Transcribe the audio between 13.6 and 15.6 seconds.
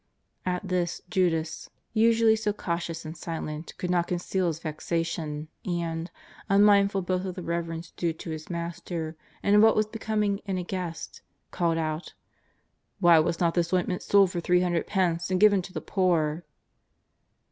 ointment sold for three hundred pence and